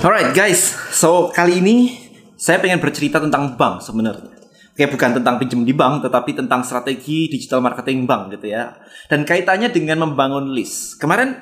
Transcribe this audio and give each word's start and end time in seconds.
Alright 0.00 0.32
guys, 0.32 0.80
so 0.96 1.28
kali 1.28 1.60
ini 1.60 1.92
saya 2.32 2.56
pengen 2.56 2.80
bercerita 2.80 3.20
tentang 3.20 3.52
bank 3.60 3.84
sebenarnya. 3.84 4.32
Oke, 4.72 4.88
bukan 4.88 5.20
tentang 5.20 5.36
pinjam 5.36 5.60
di 5.60 5.76
bank, 5.76 6.08
tetapi 6.08 6.40
tentang 6.40 6.64
strategi 6.64 7.28
digital 7.28 7.60
marketing 7.60 8.08
bank 8.08 8.32
gitu 8.32 8.48
ya. 8.48 8.80
Dan 9.12 9.28
kaitannya 9.28 9.68
dengan 9.68 10.08
membangun 10.08 10.56
list. 10.56 10.96
Kemarin, 10.96 11.36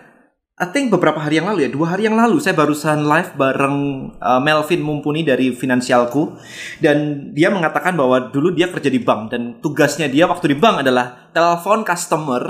I 0.58 0.66
think 0.74 0.90
beberapa 0.90 1.22
hari 1.22 1.38
yang 1.38 1.46
lalu 1.46 1.70
ya, 1.70 1.70
dua 1.70 1.94
hari 1.94 2.10
yang 2.10 2.18
lalu 2.18 2.42
saya 2.42 2.58
barusan 2.58 3.06
live 3.06 3.38
bareng 3.38 3.78
uh, 4.18 4.42
Melvin 4.42 4.82
Mumpuni 4.82 5.22
dari 5.22 5.54
Finansialku. 5.54 6.34
Dan 6.82 7.30
dia 7.38 7.54
mengatakan 7.54 7.94
bahwa 7.94 8.26
dulu 8.34 8.50
dia 8.58 8.74
kerja 8.74 8.90
di 8.90 8.98
bank 8.98 9.38
dan 9.38 9.62
tugasnya 9.62 10.10
dia 10.10 10.26
waktu 10.26 10.50
di 10.50 10.58
bank 10.58 10.82
adalah 10.82 11.30
telepon 11.30 11.86
customer 11.86 12.42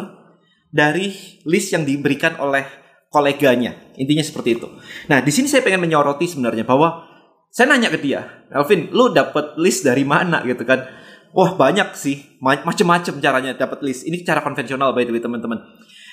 dari 0.72 1.12
list 1.44 1.76
yang 1.76 1.84
diberikan 1.84 2.40
oleh 2.40 2.87
koleganya. 3.08 3.76
Intinya 3.96 4.24
seperti 4.24 4.60
itu. 4.60 4.68
Nah, 5.08 5.24
di 5.24 5.32
sini 5.32 5.48
saya 5.48 5.64
pengen 5.64 5.84
menyoroti 5.84 6.28
sebenarnya 6.28 6.64
bahwa 6.64 7.08
saya 7.48 7.72
nanya 7.72 7.88
ke 7.88 7.98
dia, 7.98 8.44
Alvin, 8.52 8.92
lu 8.92 9.10
dapat 9.10 9.56
list 9.56 9.84
dari 9.84 10.04
mana 10.04 10.44
gitu 10.44 10.62
kan? 10.68 10.84
Wah 11.32 11.56
banyak 11.56 11.92
sih, 11.96 12.40
macem-macem 12.40 13.20
caranya 13.20 13.52
dapat 13.56 13.84
list. 13.84 14.04
Ini 14.08 14.24
cara 14.24 14.40
konvensional 14.40 14.96
by 14.96 15.04
the 15.04 15.12
way 15.12 15.20
teman-teman. 15.20 15.60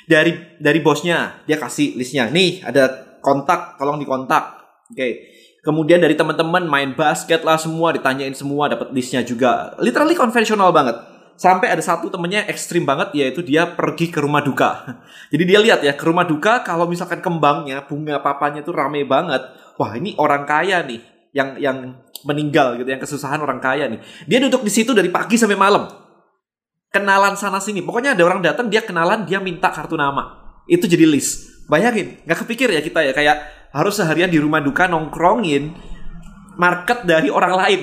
Dari 0.07 0.59
dari 0.59 0.79
bosnya 0.83 1.43
dia 1.47 1.55
kasih 1.55 1.95
listnya. 1.95 2.27
Nih 2.31 2.63
ada 2.63 3.15
kontak, 3.23 3.79
tolong 3.79 3.99
dikontak. 3.99 4.59
Oke. 4.91 4.95
Okay. 4.95 5.13
Kemudian 5.65 5.97
dari 5.97 6.13
teman-teman 6.13 6.69
main 6.69 6.93
basket 6.93 7.41
lah 7.41 7.57
semua 7.57 7.89
ditanyain 7.89 8.37
semua 8.37 8.69
dapat 8.69 8.93
listnya 8.93 9.25
juga. 9.25 9.73
Literally 9.81 10.13
konvensional 10.13 10.69
banget 10.69 11.14
sampai 11.35 11.71
ada 11.71 11.83
satu 11.83 12.07
temennya 12.07 12.47
ekstrim 12.47 12.87
banget 12.87 13.11
yaitu 13.15 13.43
dia 13.43 13.67
pergi 13.67 14.11
ke 14.11 14.19
rumah 14.23 14.41
duka. 14.41 14.99
Jadi 15.31 15.43
dia 15.43 15.59
lihat 15.59 15.79
ya 15.83 15.93
ke 15.93 16.03
rumah 16.03 16.23
duka 16.23 16.63
kalau 16.63 16.87
misalkan 16.87 17.19
kembangnya 17.19 17.83
bunga 17.85 18.19
papanya 18.23 18.63
itu 18.63 18.71
rame 18.71 19.03
banget. 19.03 19.43
Wah 19.75 19.91
ini 19.95 20.15
orang 20.15 20.47
kaya 20.47 20.81
nih 20.83 21.03
yang 21.35 21.59
yang 21.59 21.77
meninggal 22.23 22.79
gitu, 22.79 22.87
yang 22.87 23.03
kesusahan 23.03 23.37
orang 23.43 23.59
kaya 23.59 23.91
nih. 23.91 23.99
Dia 24.25 24.39
duduk 24.47 24.63
di 24.63 24.71
situ 24.71 24.95
dari 24.95 25.11
pagi 25.11 25.35
sampai 25.35 25.59
malam. 25.59 25.85
Kenalan 26.89 27.35
sana 27.35 27.59
sini. 27.59 27.83
Pokoknya 27.83 28.15
ada 28.15 28.23
orang 28.23 28.39
datang 28.39 28.71
dia 28.71 28.79
kenalan 28.79 29.27
dia 29.27 29.43
minta 29.43 29.67
kartu 29.67 29.99
nama. 29.99 30.57
Itu 30.65 30.87
jadi 30.87 31.03
list. 31.03 31.67
Bayangin, 31.67 32.21
nggak 32.23 32.45
kepikir 32.45 32.69
ya 32.69 32.79
kita 32.79 33.01
ya 33.01 33.11
kayak 33.11 33.37
harus 33.73 33.97
seharian 33.97 34.29
di 34.29 34.37
rumah 34.37 34.61
duka 34.61 34.85
nongkrongin 34.85 35.75
market 36.55 37.03
dari 37.03 37.27
orang 37.27 37.53
lain. 37.57 37.81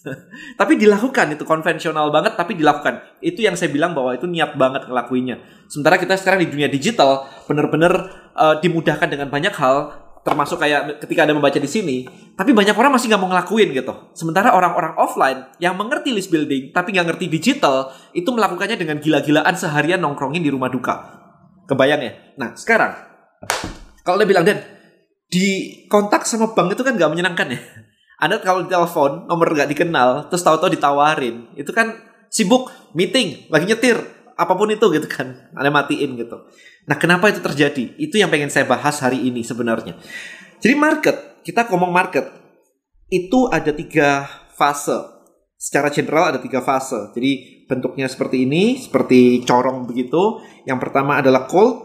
tapi 0.60 0.80
dilakukan 0.80 1.36
itu 1.36 1.44
konvensional 1.44 2.08
banget 2.08 2.36
tapi 2.36 2.56
dilakukan. 2.56 3.20
Itu 3.20 3.44
yang 3.44 3.54
saya 3.56 3.68
bilang 3.68 3.92
bahwa 3.92 4.16
itu 4.16 4.24
niat 4.24 4.56
banget 4.56 4.88
ngelakuinnya. 4.88 5.40
Sementara 5.68 6.00
kita 6.00 6.16
sekarang 6.16 6.44
di 6.44 6.48
dunia 6.48 6.68
digital 6.72 7.28
bener-bener 7.44 7.92
uh, 8.34 8.56
dimudahkan 8.60 9.08
dengan 9.12 9.28
banyak 9.28 9.52
hal 9.52 10.08
termasuk 10.20 10.60
kayak 10.60 11.00
ketika 11.00 11.24
ada 11.24 11.32
membaca 11.32 11.56
di 11.56 11.64
sini 11.64 12.04
tapi 12.36 12.52
banyak 12.52 12.76
orang 12.76 12.92
masih 12.92 13.08
nggak 13.08 13.20
mau 13.20 13.30
ngelakuin 13.32 13.68
gitu. 13.76 13.92
Sementara 14.16 14.52
orang-orang 14.52 14.96
offline 15.00 15.40
yang 15.60 15.76
mengerti 15.76 16.12
list 16.12 16.32
building 16.32 16.72
tapi 16.72 16.96
nggak 16.96 17.14
ngerti 17.14 17.26
digital 17.28 17.92
itu 18.16 18.28
melakukannya 18.28 18.76
dengan 18.76 19.00
gila-gilaan 19.00 19.54
seharian 19.56 20.00
nongkrongin 20.00 20.40
di 20.44 20.50
rumah 20.52 20.72
duka. 20.72 21.20
Kebayang 21.68 22.00
ya? 22.02 22.12
Nah 22.40 22.56
sekarang 22.56 22.92
kalau 24.02 24.16
dia 24.20 24.28
bilang 24.28 24.44
dan 24.44 24.58
di 25.30 25.78
kontak 25.86 26.26
sama 26.26 26.50
bank 26.50 26.74
itu 26.74 26.82
kan 26.82 26.98
nggak 26.98 27.10
menyenangkan 27.12 27.54
ya 27.54 27.60
anda 28.20 28.36
kalau 28.44 28.68
ditelepon 28.68 29.24
nomor 29.24 29.48
nggak 29.56 29.72
dikenal, 29.72 30.28
terus 30.28 30.44
tahu-tahu 30.44 30.76
ditawarin, 30.76 31.56
itu 31.56 31.72
kan 31.72 31.96
sibuk 32.28 32.68
meeting, 32.92 33.48
lagi 33.48 33.64
nyetir, 33.64 33.96
apa 34.36 34.52
pun 34.56 34.68
itu 34.68 34.84
gitu 34.92 35.08
kan, 35.08 35.52
Anda 35.52 35.68
matiin 35.68 36.16
gitu. 36.16 36.48
Nah, 36.88 36.96
kenapa 36.96 37.28
itu 37.28 37.44
terjadi? 37.44 37.96
Itu 38.00 38.16
yang 38.16 38.32
pengen 38.32 38.48
saya 38.48 38.64
bahas 38.64 39.00
hari 39.04 39.24
ini 39.24 39.44
sebenarnya. 39.44 40.00
Jadi 40.60 40.74
market, 40.76 41.16
kita 41.44 41.68
ngomong 41.68 41.92
market, 41.92 42.28
itu 43.12 43.48
ada 43.52 43.72
tiga 43.72 44.28
fase. 44.56 44.96
Secara 45.60 45.92
general 45.92 46.32
ada 46.32 46.40
tiga 46.40 46.64
fase. 46.64 47.12
Jadi 47.12 47.64
bentuknya 47.68 48.08
seperti 48.08 48.48
ini, 48.48 48.80
seperti 48.80 49.44
corong 49.44 49.84
begitu. 49.84 50.40
Yang 50.64 50.88
pertama 50.88 51.20
adalah 51.20 51.44
cold, 51.44 51.84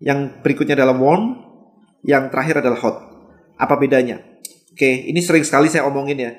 yang 0.00 0.40
berikutnya 0.40 0.76
adalah 0.76 0.96
warm, 0.96 1.36
yang 2.00 2.32
terakhir 2.32 2.64
adalah 2.64 2.80
hot. 2.80 2.96
Apa 3.60 3.76
bedanya? 3.76 4.33
Oke, 4.74 5.06
ini 5.06 5.22
sering 5.22 5.46
sekali 5.46 5.70
saya 5.70 5.86
omongin 5.86 6.18
ya. 6.18 6.34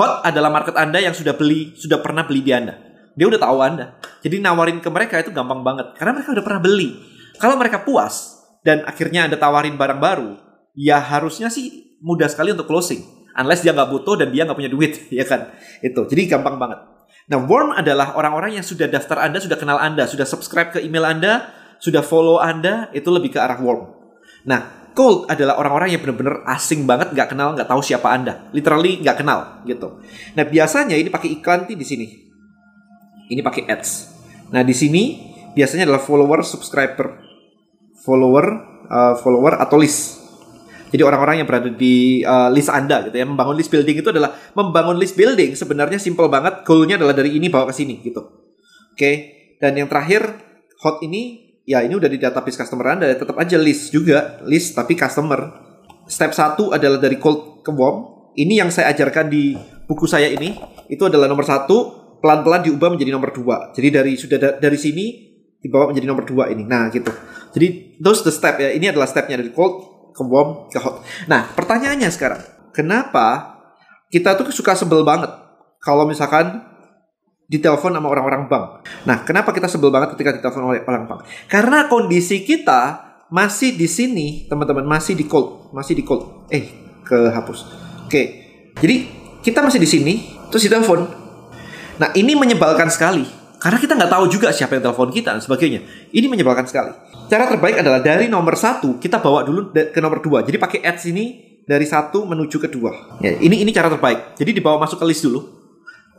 Hot 0.00 0.24
adalah 0.24 0.48
market 0.48 0.80
Anda 0.80 0.96
yang 0.96 1.12
sudah 1.12 1.36
beli, 1.36 1.76
sudah 1.76 2.00
pernah 2.00 2.24
beli 2.24 2.40
di 2.40 2.56
Anda. 2.56 2.72
Dia 3.12 3.28
udah 3.28 3.36
tahu 3.36 3.58
Anda. 3.60 4.00
Jadi 4.24 4.40
nawarin 4.40 4.80
ke 4.80 4.88
mereka 4.88 5.20
itu 5.20 5.28
gampang 5.28 5.60
banget 5.60 5.92
karena 6.00 6.16
mereka 6.16 6.32
udah 6.32 6.44
pernah 6.44 6.60
beli. 6.64 6.88
Kalau 7.36 7.60
mereka 7.60 7.84
puas 7.84 8.40
dan 8.64 8.80
akhirnya 8.88 9.28
Anda 9.28 9.36
tawarin 9.36 9.76
barang 9.76 10.00
baru, 10.00 10.40
ya 10.72 11.04
harusnya 11.04 11.52
sih 11.52 12.00
mudah 12.00 12.32
sekali 12.32 12.56
untuk 12.56 12.64
closing. 12.64 13.04
Unless 13.36 13.60
dia 13.60 13.76
nggak 13.76 13.92
butuh 13.92 14.24
dan 14.24 14.32
dia 14.32 14.48
nggak 14.48 14.56
punya 14.56 14.72
duit, 14.72 15.04
ya 15.20 15.28
kan? 15.28 15.52
Itu. 15.84 16.08
Jadi 16.08 16.32
gampang 16.32 16.56
banget. 16.56 16.80
Nah, 17.28 17.44
warm 17.44 17.76
adalah 17.76 18.16
orang-orang 18.16 18.56
yang 18.56 18.64
sudah 18.64 18.88
daftar 18.88 19.20
Anda, 19.20 19.40
sudah 19.40 19.60
kenal 19.60 19.76
Anda, 19.76 20.08
sudah 20.08 20.24
subscribe 20.24 20.72
ke 20.72 20.80
email 20.80 21.04
Anda, 21.04 21.52
sudah 21.80 22.00
follow 22.00 22.40
Anda, 22.40 22.92
itu 22.96 23.08
lebih 23.12 23.36
ke 23.36 23.40
arah 23.40 23.56
warm. 23.60 23.92
Nah, 24.44 24.83
cold 24.94 25.26
adalah 25.26 25.58
orang-orang 25.58 25.92
yang 25.92 26.00
benar-benar 26.00 26.46
asing 26.54 26.86
banget, 26.86 27.10
nggak 27.12 27.34
kenal, 27.34 27.52
nggak 27.52 27.66
tahu 27.66 27.82
siapa 27.82 28.14
anda, 28.14 28.48
literally 28.54 29.02
nggak 29.02 29.20
kenal 29.20 29.60
gitu. 29.66 30.00
Nah 30.38 30.46
biasanya 30.46 30.94
ini 30.94 31.10
pakai 31.10 31.28
iklan 31.38 31.66
di 31.66 31.82
sini, 31.82 32.06
ini 33.28 33.40
pakai 33.42 33.66
ads. 33.66 34.14
Nah 34.54 34.62
di 34.62 34.72
sini 34.72 35.34
biasanya 35.52 35.90
adalah 35.90 36.00
follower, 36.00 36.46
subscriber, 36.46 37.20
follower, 38.06 38.46
uh, 38.86 39.14
follower 39.18 39.58
atau 39.58 39.76
list. 39.82 40.22
Jadi 40.94 41.02
orang-orang 41.02 41.42
yang 41.42 41.48
berada 41.50 41.74
di 41.74 42.22
uh, 42.22 42.46
list 42.54 42.70
Anda 42.70 43.02
gitu 43.10 43.18
ya, 43.18 43.26
membangun 43.26 43.58
list 43.58 43.74
building 43.74 43.98
itu 43.98 44.14
adalah 44.14 44.30
membangun 44.54 44.94
list 44.94 45.18
building 45.18 45.58
sebenarnya 45.58 45.98
simple 45.98 46.30
banget, 46.30 46.62
goalnya 46.62 46.94
adalah 46.94 47.18
dari 47.18 47.34
ini 47.34 47.50
bawa 47.50 47.66
ke 47.66 47.74
sini 47.74 47.98
gitu. 47.98 48.22
Oke, 48.22 48.94
okay? 48.94 49.14
dan 49.58 49.74
yang 49.74 49.90
terakhir 49.90 50.22
hot 50.78 51.02
ini 51.02 51.43
ya 51.64 51.80
ini 51.80 51.96
udah 51.96 52.08
di 52.08 52.20
database 52.20 52.60
customer 52.60 52.96
Anda, 52.96 53.12
tetap 53.12 53.36
aja 53.40 53.56
list 53.56 53.90
juga, 53.90 54.40
list 54.44 54.76
tapi 54.76 54.94
customer. 54.94 55.64
Step 56.04 56.36
satu 56.36 56.70
adalah 56.76 57.00
dari 57.00 57.16
cold 57.16 57.64
ke 57.64 57.72
warm. 57.72 58.28
Ini 58.36 58.60
yang 58.66 58.70
saya 58.70 58.92
ajarkan 58.92 59.32
di 59.32 59.56
buku 59.88 60.04
saya 60.04 60.28
ini, 60.28 60.58
itu 60.92 61.00
adalah 61.06 61.24
nomor 61.24 61.48
satu, 61.48 62.04
pelan-pelan 62.20 62.64
diubah 62.64 62.92
menjadi 62.92 63.12
nomor 63.12 63.32
dua. 63.32 63.72
Jadi 63.72 63.88
dari 63.88 64.12
sudah 64.16 64.36
da 64.36 64.48
dari 64.60 64.76
sini 64.76 65.04
dibawa 65.60 65.88
menjadi 65.92 66.06
nomor 66.08 66.24
dua 66.28 66.52
ini. 66.52 66.64
Nah 66.68 66.92
gitu. 66.92 67.08
Jadi 67.56 67.96
those 68.00 68.20
the 68.20 68.32
step 68.34 68.60
ya. 68.60 68.68
Ini 68.72 68.92
adalah 68.92 69.08
stepnya 69.08 69.40
dari 69.40 69.48
cold 69.54 70.08
ke 70.12 70.22
warm 70.24 70.68
ke 70.68 70.80
hot. 70.80 71.00
Nah 71.30 71.52
pertanyaannya 71.56 72.10
sekarang, 72.12 72.42
kenapa 72.76 73.56
kita 74.12 74.36
tuh 74.36 74.52
suka 74.52 74.76
sebel 74.76 75.06
banget 75.06 75.32
kalau 75.80 76.04
misalkan 76.04 76.73
ditelepon 77.44 77.92
sama 77.92 78.08
orang-orang 78.08 78.48
bank. 78.48 78.86
Nah, 79.04 79.20
kenapa 79.22 79.52
kita 79.52 79.68
sebel 79.68 79.92
banget 79.92 80.16
ketika 80.16 80.32
ditelepon 80.36 80.64
oleh 80.64 80.80
orang 80.88 81.04
bank? 81.04 81.20
Karena 81.48 81.86
kondisi 81.86 82.40
kita 82.40 83.12
masih 83.28 83.76
di 83.76 83.88
sini, 83.88 84.48
teman-teman, 84.48 84.84
masih 84.84 85.12
di 85.12 85.28
cold, 85.28 85.72
masih 85.76 85.92
di 85.96 86.04
cold. 86.04 86.48
Eh, 86.48 86.64
kehapus. 87.04 87.58
Oke. 88.08 88.22
Jadi, 88.80 88.96
kita 89.44 89.60
masih 89.60 89.80
di 89.80 89.88
sini, 89.88 90.14
terus 90.48 90.64
ditelepon. 90.64 91.04
Nah, 92.00 92.10
ini 92.16 92.32
menyebalkan 92.32 92.88
sekali. 92.88 93.44
Karena 93.60 93.80
kita 93.80 93.96
nggak 93.96 94.12
tahu 94.12 94.24
juga 94.28 94.52
siapa 94.52 94.76
yang 94.76 94.92
telepon 94.92 95.08
kita 95.08 95.32
dan 95.32 95.40
sebagainya. 95.40 95.80
Ini 96.12 96.28
menyebalkan 96.28 96.68
sekali. 96.68 96.92
Cara 97.32 97.48
terbaik 97.48 97.80
adalah 97.80 98.04
dari 98.04 98.28
nomor 98.28 98.60
satu 98.60 99.00
kita 99.00 99.24
bawa 99.24 99.40
dulu 99.40 99.72
ke 99.72 99.96
nomor 100.04 100.20
dua. 100.20 100.44
Jadi 100.44 100.60
pakai 100.60 100.84
ads 100.84 101.08
ini 101.08 101.56
dari 101.64 101.88
satu 101.88 102.28
menuju 102.28 102.60
ke 102.60 102.68
dua. 102.68 103.16
Ya, 103.24 103.32
ini 103.40 103.64
ini 103.64 103.72
cara 103.72 103.88
terbaik. 103.88 104.36
Jadi 104.36 104.60
dibawa 104.60 104.84
masuk 104.84 105.00
ke 105.00 105.08
list 105.08 105.24
dulu 105.24 105.53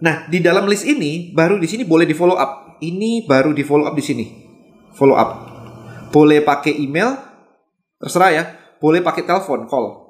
Nah, 0.04 0.28
di 0.28 0.44
dalam 0.44 0.68
list 0.68 0.84
ini 0.84 1.32
baru 1.32 1.56
di 1.56 1.68
sini 1.70 1.88
boleh 1.88 2.04
di 2.04 2.16
follow 2.16 2.36
up. 2.36 2.82
Ini 2.84 3.24
baru 3.24 3.56
di 3.56 3.64
follow 3.64 3.88
up 3.88 3.96
di 3.96 4.04
sini. 4.04 4.26
Follow 4.92 5.16
up. 5.16 5.30
Boleh 6.12 6.44
pakai 6.44 6.76
email, 6.76 7.16
terserah 8.00 8.32
ya. 8.32 8.44
Boleh 8.80 9.00
pakai 9.00 9.24
telepon, 9.24 9.68
call. 9.72 10.04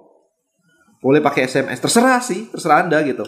Boleh 1.05 1.21
pakai 1.21 1.45
SMS, 1.45 1.77
terserah 1.77 2.17
sih, 2.17 2.49
terserah 2.49 2.81
Anda 2.81 3.05
gitu. 3.05 3.25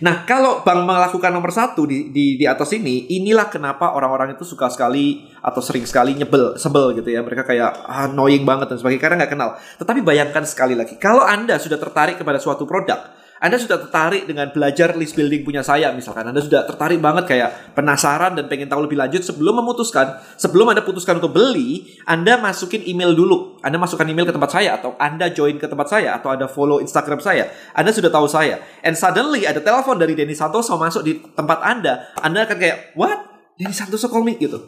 Nah, 0.00 0.24
kalau 0.26 0.64
Bang 0.66 0.82
melakukan 0.82 1.30
nomor 1.30 1.52
satu 1.54 1.84
di, 1.84 2.10
di, 2.10 2.34
di 2.40 2.44
atas 2.48 2.72
ini, 2.74 3.06
inilah 3.20 3.52
kenapa 3.52 3.94
orang-orang 3.94 4.34
itu 4.34 4.42
suka 4.42 4.66
sekali 4.72 5.30
atau 5.44 5.60
sering 5.62 5.84
sekali 5.84 6.16
nyebel, 6.16 6.56
sebel 6.56 6.96
gitu 6.96 7.12
ya. 7.12 7.20
Mereka 7.22 7.44
kayak 7.44 7.86
ah, 7.86 8.08
annoying 8.08 8.42
banget 8.42 8.72
dan 8.72 8.80
sebagainya 8.80 9.02
karena 9.04 9.16
nggak 9.22 9.32
kenal. 9.36 9.50
Tetapi 9.78 10.00
bayangkan 10.02 10.42
sekali 10.48 10.74
lagi, 10.74 10.96
kalau 10.96 11.22
Anda 11.22 11.60
sudah 11.60 11.78
tertarik 11.78 12.18
kepada 12.18 12.40
suatu 12.42 12.64
produk, 12.64 13.19
anda 13.40 13.56
sudah 13.56 13.80
tertarik 13.80 14.28
dengan 14.28 14.52
belajar 14.52 14.92
list 15.00 15.16
building 15.16 15.48
punya 15.48 15.64
saya 15.64 15.96
misalkan. 15.96 16.28
Anda 16.28 16.44
sudah 16.44 16.68
tertarik 16.68 17.00
banget 17.00 17.24
kayak 17.24 17.72
penasaran 17.72 18.36
dan 18.36 18.52
pengen 18.52 18.68
tahu 18.68 18.84
lebih 18.84 19.00
lanjut 19.00 19.24
sebelum 19.24 19.64
memutuskan, 19.64 20.20
sebelum 20.36 20.68
Anda 20.68 20.84
putuskan 20.84 21.16
untuk 21.24 21.32
beli, 21.32 21.88
Anda 22.04 22.36
masukin 22.36 22.84
email 22.84 23.16
dulu. 23.16 23.56
Anda 23.64 23.80
masukkan 23.80 24.04
email 24.04 24.28
ke 24.28 24.36
tempat 24.36 24.52
saya 24.52 24.76
atau 24.76 24.92
Anda 25.00 25.32
join 25.32 25.56
ke 25.56 25.64
tempat 25.64 25.88
saya 25.88 26.20
atau 26.20 26.28
ada 26.28 26.52
follow 26.52 26.84
Instagram 26.84 27.16
saya. 27.24 27.48
Anda 27.72 27.96
sudah 27.96 28.12
tahu 28.12 28.28
saya. 28.28 28.60
And 28.84 28.92
suddenly 28.92 29.48
ada 29.48 29.64
telepon 29.64 29.96
dari 29.96 30.12
Denny 30.12 30.36
Santoso 30.36 30.76
masuk 30.76 31.00
di 31.00 31.16
tempat 31.32 31.64
Anda. 31.64 32.12
Anda 32.20 32.44
akan 32.44 32.60
kayak, 32.60 32.92
"What? 32.92 33.24
Denny 33.56 33.72
Santoso 33.72 34.12
call 34.12 34.20
me?" 34.20 34.36
gitu. 34.36 34.60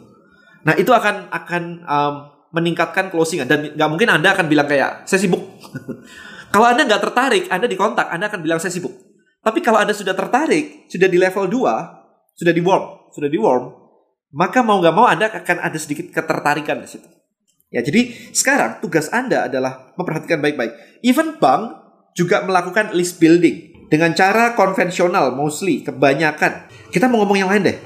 Nah, 0.65 0.73
itu 0.73 0.89
akan 0.89 1.29
akan 1.29 1.63
um, 1.85 2.15
meningkatkan 2.53 3.09
closingan 3.09 3.49
dan 3.49 3.73
nggak 3.73 3.89
mungkin 3.89 4.13
Anda 4.13 4.37
akan 4.37 4.45
bilang 4.45 4.69
kayak 4.69 5.09
saya 5.09 5.19
sibuk. 5.25 5.41
kalau 6.53 6.69
Anda 6.69 6.85
nggak 6.85 7.01
tertarik, 7.01 7.43
Anda 7.49 7.65
dikontak, 7.65 8.13
Anda 8.13 8.29
akan 8.29 8.39
bilang 8.45 8.61
saya 8.61 8.69
sibuk. 8.69 8.93
Tapi 9.41 9.59
kalau 9.59 9.81
Anda 9.81 9.91
sudah 9.91 10.13
tertarik, 10.13 10.87
sudah 10.87 11.09
di 11.09 11.17
level 11.17 11.49
2, 11.49 12.37
sudah 12.37 12.53
di 12.53 12.61
warm, 12.61 13.09
sudah 13.11 13.27
di 13.27 13.41
warm, 13.41 13.73
maka 14.31 14.61
mau 14.61 14.77
nggak 14.77 14.95
mau 14.95 15.09
Anda 15.09 15.33
akan 15.33 15.57
ada 15.65 15.77
sedikit 15.81 16.13
ketertarikan 16.13 16.79
di 16.79 16.87
situ. 16.87 17.09
Ya, 17.73 17.81
jadi 17.81 18.13
sekarang 18.29 18.85
tugas 18.85 19.09
Anda 19.09 19.49
adalah 19.49 19.97
memperhatikan 19.97 20.37
baik-baik. 20.45 21.01
Even 21.01 21.41
bank 21.41 21.81
juga 22.13 22.45
melakukan 22.45 22.93
list 22.93 23.17
building 23.17 23.89
dengan 23.89 24.13
cara 24.13 24.53
konvensional 24.53 25.33
mostly 25.33 25.81
kebanyakan. 25.81 26.69
Kita 26.93 27.09
mau 27.09 27.25
ngomong 27.25 27.41
yang 27.41 27.49
lain 27.49 27.73
deh. 27.73 27.77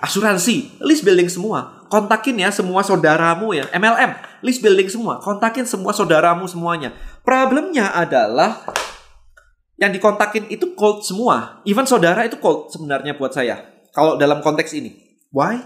Asuransi, 0.00 0.80
list 0.84 1.04
building 1.04 1.28
semua. 1.28 1.73
Kontakin 1.88 2.40
ya 2.40 2.50
semua 2.50 2.80
saudaramu 2.84 3.52
ya. 3.54 3.68
MLM, 3.72 4.42
list 4.44 4.60
building 4.64 4.88
semua. 4.88 5.20
Kontakin 5.20 5.68
semua 5.68 5.92
saudaramu 5.92 6.48
semuanya. 6.48 6.92
Problemnya 7.22 7.92
adalah 7.92 8.64
yang 9.78 9.90
dikontakin 9.90 10.48
itu 10.48 10.72
cold 10.78 11.02
semua. 11.02 11.60
Even 11.66 11.84
saudara 11.84 12.22
itu 12.22 12.38
cold 12.38 12.70
sebenarnya 12.70 13.18
buat 13.18 13.34
saya. 13.34 13.62
Kalau 13.94 14.18
dalam 14.18 14.42
konteks 14.42 14.74
ini. 14.74 14.94
Why? 15.34 15.62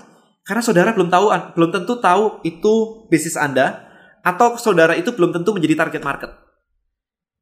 Karena 0.48 0.64
saudara 0.64 0.96
belum 0.96 1.12
tahu, 1.12 1.28
belum 1.52 1.70
tentu 1.76 2.00
tahu 2.00 2.40
itu 2.40 3.04
bisnis 3.12 3.36
Anda, 3.36 3.84
atau 4.24 4.56
saudara 4.56 4.96
itu 4.96 5.12
belum 5.12 5.32
tentu 5.32 5.52
menjadi 5.52 5.76
target 5.76 6.00
market. 6.00 6.30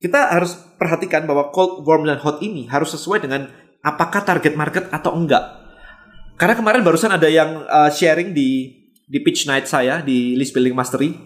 Kita 0.03 0.35
harus 0.35 0.59
perhatikan 0.77 1.25
bahwa 1.25 1.55
cold, 1.55 1.87
warm, 1.87 2.05
dan 2.05 2.19
hot 2.19 2.43
ini 2.43 2.67
harus 2.67 2.93
sesuai 2.99 3.23
dengan 3.23 3.47
apakah 3.81 4.27
target 4.27 4.59
market 4.59 4.91
atau 4.91 5.15
enggak. 5.15 5.66
Karena 6.37 6.53
kemarin 6.53 6.85
barusan 6.85 7.13
ada 7.13 7.29
yang 7.33 7.65
uh, 7.65 7.89
sharing 7.89 8.37
di 8.37 8.77
di 9.09 9.19
pitch 9.25 9.49
night 9.49 9.65
saya 9.65 10.05
di 10.05 10.37
list 10.37 10.53
building 10.53 10.77
mastery. 10.77 11.17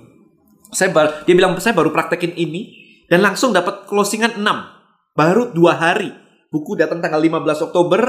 Saya 0.70 0.94
bar, 0.94 1.26
dia 1.26 1.34
bilang 1.34 1.58
saya 1.58 1.74
baru 1.74 1.90
praktekin 1.90 2.30
ini 2.38 2.78
dan 3.10 3.26
langsung 3.26 3.50
dapat 3.50 3.90
closingan 3.90 4.38
6 4.38 5.18
baru 5.18 5.50
dua 5.50 5.74
hari. 5.74 6.14
Buku 6.50 6.78
datang 6.78 7.02
tanggal 7.02 7.18
15 7.18 7.66
Oktober, 7.70 8.00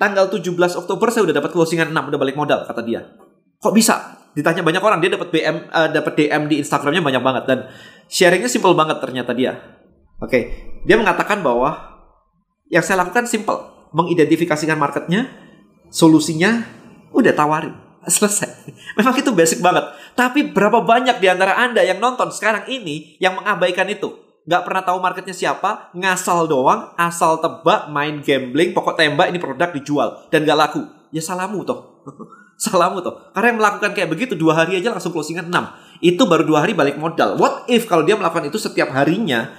tanggal 0.00 0.32
17 0.32 0.48
Oktober 0.80 1.06
saya 1.12 1.28
udah 1.28 1.36
dapat 1.44 1.52
closingan 1.52 1.92
6, 1.92 2.08
udah 2.08 2.20
balik 2.20 2.36
modal 2.40 2.64
kata 2.64 2.80
dia. 2.80 3.04
Kok 3.60 3.74
bisa? 3.76 4.16
Ditanya 4.32 4.64
banyak 4.64 4.80
orang, 4.80 5.04
dia 5.04 5.12
dapat 5.12 5.28
BM 5.28 5.68
uh, 5.68 5.76
eh, 5.84 5.88
dapat 5.92 6.12
DM 6.16 6.42
di 6.48 6.56
Instagramnya 6.64 7.04
banyak 7.04 7.22
banget 7.22 7.44
dan 7.44 7.58
sharingnya 8.08 8.48
simple 8.48 8.72
banget 8.72 8.96
ternyata 9.04 9.36
dia. 9.36 9.60
Oke, 10.24 10.30
okay. 10.32 10.42
dia 10.88 10.96
mengatakan 10.96 11.44
bahwa 11.44 12.00
yang 12.72 12.80
saya 12.80 13.04
lakukan 13.04 13.28
simple, 13.28 13.60
mengidentifikasikan 13.92 14.80
marketnya, 14.80 15.43
solusinya, 15.94 16.66
udah 17.14 17.30
tawarin, 17.30 17.78
selesai. 18.02 18.50
Memang 18.98 19.14
itu 19.14 19.30
basic 19.30 19.62
banget. 19.62 19.86
Tapi 20.18 20.50
berapa 20.50 20.82
banyak 20.82 21.22
di 21.22 21.30
antara 21.30 21.54
Anda 21.54 21.86
yang 21.86 22.02
nonton 22.02 22.34
sekarang 22.34 22.66
ini 22.66 23.14
yang 23.22 23.38
mengabaikan 23.38 23.86
itu? 23.86 24.24
nggak 24.44 24.62
pernah 24.68 24.82
tahu 24.84 24.98
marketnya 25.00 25.32
siapa, 25.32 25.88
ngasal 25.96 26.44
doang, 26.44 26.92
asal 27.00 27.40
tebak, 27.40 27.88
main 27.88 28.20
gambling, 28.20 28.76
pokok 28.76 28.94
tembak 29.00 29.32
ini 29.32 29.40
produk 29.40 29.72
dijual 29.72 30.28
dan 30.28 30.44
nggak 30.44 30.58
laku. 30.58 30.84
Ya 31.10 31.24
salamu 31.24 31.64
toh. 31.64 32.04
salamu 32.64 33.00
toh. 33.00 33.32
Karena 33.32 33.56
yang 33.56 33.58
melakukan 33.58 33.90
kayak 33.96 34.08
begitu 34.12 34.36
dua 34.36 34.52
hari 34.52 34.76
aja 34.76 34.92
langsung 34.92 35.16
closingan 35.16 35.48
6. 35.48 36.04
Itu 36.04 36.28
baru 36.28 36.44
dua 36.44 36.68
hari 36.68 36.76
balik 36.76 37.00
modal. 37.00 37.40
What 37.40 37.64
if 37.72 37.88
kalau 37.88 38.04
dia 38.04 38.20
melakukan 38.20 38.52
itu 38.52 38.60
setiap 38.60 38.92
harinya, 38.92 39.56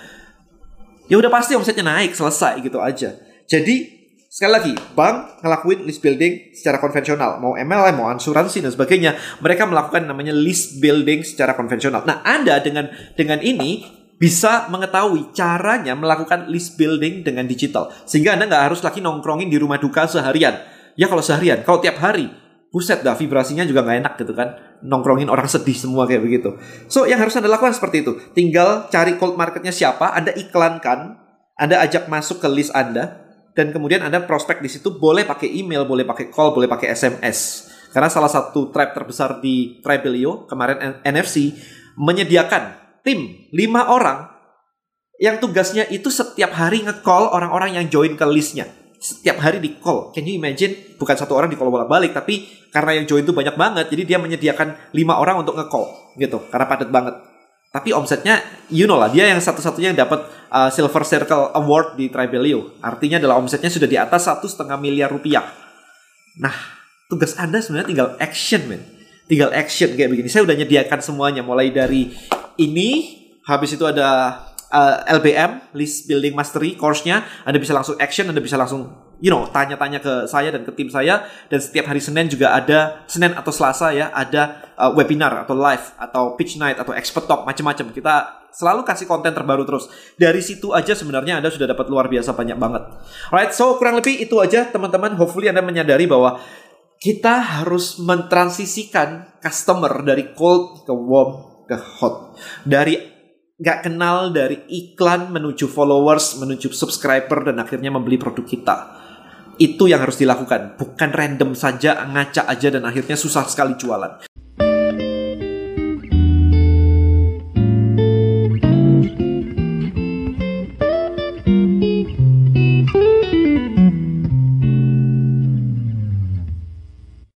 ya 1.10 1.18
udah 1.18 1.34
pasti 1.34 1.58
omsetnya 1.58 1.82
naik, 1.82 2.14
selesai 2.14 2.62
gitu 2.62 2.78
aja. 2.78 3.18
Jadi 3.50 3.94
Sekali 4.36 4.52
lagi, 4.52 4.74
bank 4.76 5.40
ngelakuin 5.48 5.88
list 5.88 6.04
building 6.04 6.52
secara 6.52 6.84
konvensional. 6.84 7.40
Mau 7.40 7.56
MLM, 7.56 7.96
mau 7.96 8.12
asuransi, 8.12 8.60
dan 8.60 8.68
sebagainya. 8.76 9.16
Mereka 9.40 9.64
melakukan 9.64 10.04
namanya 10.04 10.36
list 10.36 10.84
building 10.84 11.24
secara 11.24 11.56
konvensional. 11.56 12.04
Nah, 12.04 12.20
Anda 12.20 12.60
dengan 12.60 12.92
dengan 13.16 13.40
ini 13.40 13.88
bisa 14.20 14.68
mengetahui 14.68 15.32
caranya 15.32 15.96
melakukan 15.96 16.52
list 16.52 16.76
building 16.76 17.24
dengan 17.24 17.48
digital. 17.48 17.88
Sehingga 18.04 18.36
Anda 18.36 18.52
nggak 18.52 18.64
harus 18.68 18.84
lagi 18.84 19.00
nongkrongin 19.00 19.48
di 19.48 19.56
rumah 19.56 19.80
duka 19.80 20.04
seharian. 20.04 20.60
Ya 21.00 21.08
kalau 21.08 21.24
seharian, 21.24 21.64
kalau 21.64 21.80
tiap 21.80 21.96
hari, 22.04 22.28
buset 22.76 23.08
dah 23.08 23.16
vibrasinya 23.16 23.64
juga 23.64 23.88
nggak 23.88 23.98
enak 24.04 24.14
gitu 24.20 24.36
kan. 24.36 24.52
Nongkrongin 24.84 25.32
orang 25.32 25.48
sedih 25.48 25.80
semua 25.80 26.04
kayak 26.12 26.28
begitu. 26.28 26.60
So 26.92 27.08
yang 27.08 27.24
harus 27.24 27.40
Anda 27.40 27.48
lakukan 27.48 27.72
seperti 27.72 28.04
itu. 28.04 28.20
Tinggal 28.36 28.92
cari 28.92 29.16
cold 29.16 29.40
marketnya 29.40 29.72
siapa, 29.72 30.12
Anda 30.12 30.36
iklankan, 30.36 31.24
Anda 31.56 31.80
ajak 31.88 32.12
masuk 32.12 32.44
ke 32.44 32.52
list 32.52 32.76
Anda, 32.76 33.25
dan 33.56 33.72
kemudian 33.72 34.04
Anda 34.04 34.28
prospek 34.28 34.60
di 34.60 34.68
situ 34.68 35.00
boleh 35.00 35.24
pakai 35.24 35.48
email, 35.48 35.88
boleh 35.88 36.04
pakai 36.04 36.28
call, 36.28 36.52
boleh 36.52 36.68
pakai 36.68 36.92
SMS. 36.92 37.72
Karena 37.96 38.12
salah 38.12 38.28
satu 38.28 38.75
tribe 38.75 38.92
terbesar 38.92 39.40
di 39.40 39.80
Tribelio 39.80 40.44
kemarin 40.44 41.00
NFC 41.07 41.56
menyediakan 41.96 43.00
tim 43.00 43.48
lima 43.56 43.88
orang 43.88 44.28
yang 45.16 45.40
tugasnya 45.40 45.88
itu 45.88 46.12
setiap 46.12 46.52
hari 46.52 46.84
nge-call 46.84 47.31
orang-orang 47.31 47.80
yang 47.80 47.88
join 47.88 48.19
ke 48.19 48.28
listnya. 48.28 48.68
Setiap 49.00 49.40
hari 49.40 49.63
di 49.63 49.80
call. 49.80 50.12
Can 50.12 50.28
you 50.28 50.36
imagine? 50.36 50.75
Bukan 51.00 51.16
satu 51.16 51.40
orang 51.40 51.48
di 51.48 51.56
call 51.56 51.72
bolak-balik, 51.72 52.12
tapi 52.12 52.68
karena 52.75 53.00
yang 53.00 53.08
join 53.08 53.24
itu 53.24 53.31
banyak 53.31 53.56
banget, 53.56 53.88
jadi 53.88 54.04
dia 54.04 54.18
menyediakan 54.19 54.92
lima 54.92 55.16
orang 55.16 55.40
untuk 55.40 55.56
nge-call 55.56 56.19
gitu. 56.19 56.44
Karena 56.51 56.68
padat 56.68 56.92
banget. 56.92 57.16
Tapi 57.75 57.92
omsetnya, 57.92 58.39
you 58.72 58.88
know 58.88 58.95
lah, 58.95 59.12
dia 59.12 59.27
yang 59.27 59.44
satu-satunya 59.44 59.92
yang 59.92 60.00
dapat 60.00 60.24
uh, 60.48 60.72
Silver 60.72 61.04
Circle 61.04 61.51
Award 61.60 62.00
di 62.00 62.07
Tribelio. 62.07 62.80
Artinya 62.80 63.19
adalah 63.19 63.36
omsetnya 63.36 63.68
sudah 63.68 63.83
di 63.83 64.00
atas 64.00 64.31
satu 64.31 64.48
setengah 64.48 64.80
miliar 64.80 65.12
rupiah. 65.12 65.44
Nah, 66.39 66.56
tugas 67.12 67.36
Anda 67.36 67.60
sebenarnya 67.60 67.92
tinggal 67.92 68.10
action, 68.24 68.72
men. 68.72 68.80
Tinggal 69.27 69.51
action 69.51 69.92
kayak 69.92 70.07
begini. 70.07 70.31
Saya 70.31 70.48
udah 70.48 70.56
nyediakan 70.56 71.04
semuanya, 71.04 71.44
mulai 71.44 71.68
dari 71.75 72.16
ini 72.56 73.19
habis 73.44 73.75
itu 73.75 73.83
ada 73.83 74.39
uh, 74.72 74.95
LBM 75.19 75.75
list 75.75 76.07
building 76.07 76.33
mastery 76.33 76.74
course-nya 76.80 77.27
Anda 77.44 77.60
bisa 77.62 77.75
langsung 77.75 78.00
action 78.00 78.25
Anda 78.31 78.42
bisa 78.42 78.57
langsung 78.57 79.05
you 79.21 79.31
know 79.31 79.47
tanya-tanya 79.50 80.00
ke 80.03 80.27
saya 80.27 80.51
dan 80.51 80.63
ke 80.63 80.71
tim 80.75 80.89
saya 80.91 81.27
dan 81.51 81.59
setiap 81.59 81.91
hari 81.91 82.03
Senin 82.03 82.27
juga 82.27 82.56
ada 82.56 83.03
Senin 83.06 83.35
atau 83.35 83.51
Selasa 83.51 83.91
ya 83.95 84.12
ada 84.12 84.71
uh, 84.75 84.91
webinar 84.95 85.47
atau 85.47 85.56
live 85.56 85.85
atau 86.00 86.39
pitch 86.39 86.59
night 86.59 86.79
atau 86.79 86.91
expert 86.95 87.25
talk 87.25 87.44
macam-macam 87.47 87.91
kita 87.91 88.15
selalu 88.56 88.88
kasih 88.88 89.07
konten 89.07 89.35
terbaru 89.35 89.67
terus 89.67 89.91
dari 90.15 90.39
situ 90.39 90.71
aja 90.71 90.95
sebenarnya 90.95 91.44
Anda 91.44 91.51
sudah 91.51 91.67
dapat 91.71 91.91
luar 91.91 92.07
biasa 92.07 92.31
banyak 92.31 92.56
banget 92.56 92.83
alright 93.31 93.51
so 93.51 93.75
kurang 93.75 94.00
lebih 94.00 94.15
itu 94.19 94.39
aja 94.39 94.67
teman-teman 94.67 95.15
hopefully 95.19 95.51
Anda 95.51 95.63
menyadari 95.63 96.07
bahwa 96.07 96.39
kita 97.00 97.62
harus 97.62 98.00
mentransisikan 98.00 99.38
customer 99.43 100.01
dari 100.01 100.31
cold 100.34 100.88
ke 100.88 100.93
warm 100.95 101.55
ke 101.67 101.77
hot. 101.77 102.38
Dari 102.63 102.95
nggak 103.55 103.79
kenal 103.88 104.31
dari 104.31 104.63
iklan 104.67 105.31
menuju 105.31 105.69
followers, 105.69 106.38
menuju 106.39 106.72
subscriber 106.72 107.45
dan 107.51 107.60
akhirnya 107.60 107.91
membeli 107.91 108.17
produk 108.17 108.45
kita. 108.45 108.75
Itu 109.55 109.88
yang 109.88 110.03
harus 110.03 110.19
dilakukan, 110.19 110.75
bukan 110.75 111.09
random 111.15 111.55
saja 111.55 112.03
ngaca 112.12 112.43
aja 112.51 112.67
dan 112.67 112.83
akhirnya 112.83 113.15
susah 113.15 113.47
sekali 113.47 113.79
jualan. 113.79 114.35